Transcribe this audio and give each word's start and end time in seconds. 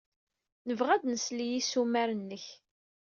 Nebɣa 0.67 0.91
ad 0.95 1.03
nsel 1.07 1.37
i 1.45 1.47
yissumar-nnek. 1.47 2.45